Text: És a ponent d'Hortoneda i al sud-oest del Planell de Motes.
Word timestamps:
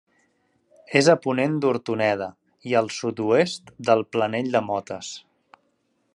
És 1.01 1.09
a 1.13 1.15
ponent 1.25 1.59
d'Hortoneda 1.65 2.31
i 2.71 2.73
al 2.81 2.91
sud-oest 2.97 3.71
del 3.91 4.05
Planell 4.17 4.53
de 4.57 4.65
Motes. 4.71 5.13